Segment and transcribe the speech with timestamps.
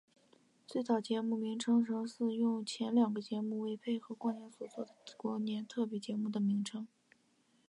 [0.65, 6.87] 最早节目名称曾经是用前两个节目为了配合过年所做的过年特别节目的名称。